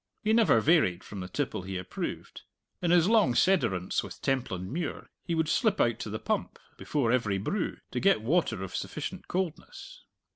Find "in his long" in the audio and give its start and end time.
2.81-3.35